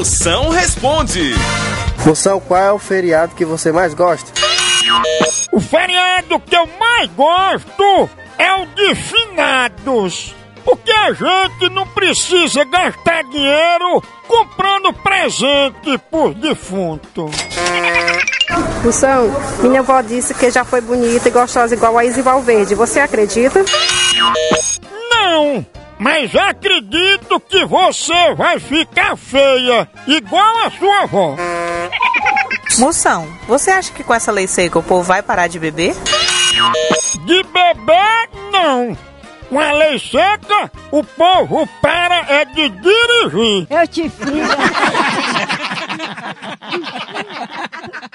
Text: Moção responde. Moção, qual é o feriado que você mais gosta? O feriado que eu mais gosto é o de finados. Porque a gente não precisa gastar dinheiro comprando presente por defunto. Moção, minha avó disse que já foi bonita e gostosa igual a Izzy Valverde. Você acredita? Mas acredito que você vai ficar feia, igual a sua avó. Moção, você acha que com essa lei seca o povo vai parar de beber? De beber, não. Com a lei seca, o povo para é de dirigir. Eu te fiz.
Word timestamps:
Moção 0.00 0.48
responde. 0.48 1.34
Moção, 2.06 2.40
qual 2.40 2.62
é 2.62 2.72
o 2.72 2.78
feriado 2.78 3.34
que 3.34 3.44
você 3.44 3.70
mais 3.70 3.92
gosta? 3.92 4.32
O 5.52 5.60
feriado 5.60 6.40
que 6.40 6.56
eu 6.56 6.66
mais 6.80 7.10
gosto 7.10 8.08
é 8.38 8.50
o 8.54 8.64
de 8.64 8.94
finados. 8.94 10.34
Porque 10.64 10.90
a 10.90 11.12
gente 11.12 11.68
não 11.74 11.86
precisa 11.88 12.64
gastar 12.64 13.24
dinheiro 13.24 14.02
comprando 14.26 14.90
presente 14.94 15.98
por 16.10 16.32
defunto. 16.32 17.30
Moção, 18.82 19.30
minha 19.60 19.80
avó 19.80 20.00
disse 20.00 20.32
que 20.32 20.50
já 20.50 20.64
foi 20.64 20.80
bonita 20.80 21.28
e 21.28 21.30
gostosa 21.30 21.74
igual 21.74 21.98
a 21.98 22.06
Izzy 22.06 22.22
Valverde. 22.22 22.74
Você 22.74 23.00
acredita? 23.00 23.62
Mas 26.00 26.34
acredito 26.34 27.38
que 27.40 27.62
você 27.66 28.34
vai 28.34 28.58
ficar 28.58 29.14
feia, 29.18 29.86
igual 30.06 30.66
a 30.66 30.70
sua 30.70 31.02
avó. 31.02 31.36
Moção, 32.78 33.28
você 33.46 33.70
acha 33.70 33.92
que 33.92 34.02
com 34.02 34.14
essa 34.14 34.32
lei 34.32 34.46
seca 34.46 34.78
o 34.78 34.82
povo 34.82 35.02
vai 35.02 35.22
parar 35.22 35.46
de 35.46 35.58
beber? 35.58 35.94
De 37.26 37.42
beber, 37.42 38.30
não. 38.50 38.96
Com 39.50 39.60
a 39.60 39.72
lei 39.72 39.98
seca, 39.98 40.72
o 40.90 41.04
povo 41.04 41.68
para 41.82 42.32
é 42.32 42.46
de 42.46 42.70
dirigir. 42.70 43.66
Eu 43.68 43.86
te 43.86 44.08
fiz. 44.08 44.48